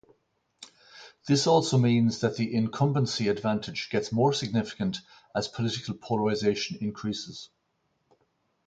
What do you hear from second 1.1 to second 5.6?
This also means that the incumbency advantage gets more significant as